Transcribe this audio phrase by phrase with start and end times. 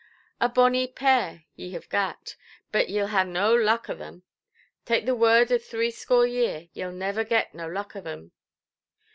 [0.39, 2.35] "A bonnie pair ye have gat;
[2.71, 4.23] but yeʼll ha' no luck o' them.
[4.83, 8.31] Tak' the word of threescore year, yeʼll never get no luck o' 'em".